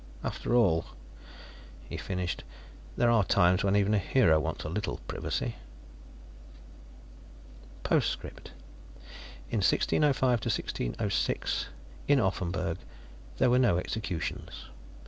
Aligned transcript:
After 0.23 0.55
all," 0.55 0.85
he 1.87 1.95
finished, 1.95 2.43
"there 2.97 3.11
are 3.11 3.23
times 3.23 3.63
when 3.63 3.75
even 3.75 3.93
a 3.93 3.99
hero 3.99 4.39
wants 4.39 4.63
a 4.63 4.67
little 4.67 4.97
privacy." 5.07 5.57
Postscript: 7.83 8.47
_In 9.51 9.61
1605 9.61 10.23
1606 10.27 11.67
(in 12.07 12.19
Offenburg) 12.19 12.79
there 13.37 13.51
were 13.51 13.59
no 13.59 13.77
executions.... 13.77 14.69